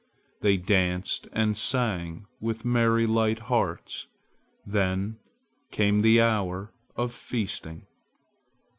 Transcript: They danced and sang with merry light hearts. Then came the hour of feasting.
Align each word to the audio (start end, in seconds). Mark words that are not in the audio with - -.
They 0.39 0.57
danced 0.57 1.27
and 1.31 1.55
sang 1.55 2.25
with 2.39 2.65
merry 2.65 3.05
light 3.05 3.37
hearts. 3.37 4.07
Then 4.65 5.19
came 5.69 5.99
the 5.99 6.19
hour 6.19 6.71
of 6.95 7.13
feasting. 7.13 7.85